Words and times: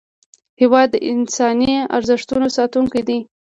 هېواد 0.61 0.87
د 0.91 0.95
انساني 1.11 1.73
ارزښتونو 1.97 2.47
ساتونکی 2.57 3.01
دی. 3.07 3.19